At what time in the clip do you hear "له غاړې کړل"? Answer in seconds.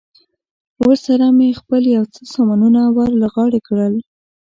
3.21-3.93